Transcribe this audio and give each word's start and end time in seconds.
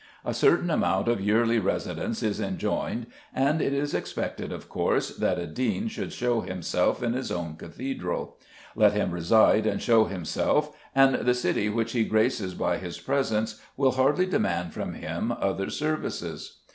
A 0.25 0.33
certain 0.33 0.71
amount 0.71 1.07
of 1.07 1.21
yearly 1.21 1.59
residence 1.59 2.23
is 2.23 2.41
enjoined; 2.41 3.05
and 3.35 3.61
it 3.61 3.71
is 3.71 3.93
expected, 3.93 4.51
of 4.51 4.67
course, 4.67 5.15
that 5.17 5.37
a 5.37 5.45
dean 5.45 5.87
should 5.89 6.11
show 6.11 6.41
himself 6.41 7.03
in 7.03 7.13
his 7.13 7.31
own 7.31 7.55
cathedral. 7.55 8.39
Let 8.75 8.93
him 8.93 9.11
reside 9.11 9.67
and 9.67 9.79
show 9.79 10.05
himself, 10.05 10.75
and 10.95 11.13
the 11.13 11.35
city 11.35 11.69
which 11.69 11.91
he 11.91 12.03
graces 12.03 12.55
by 12.55 12.79
his 12.79 12.97
presence 12.99 13.61
will 13.77 13.91
hardly 13.91 14.25
demand 14.25 14.73
from 14.73 14.95
him 14.95 15.31
other 15.39 15.69
services. 15.69 16.61